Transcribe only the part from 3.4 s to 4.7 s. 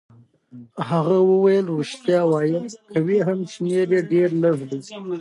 شمېر يې ډېر لږ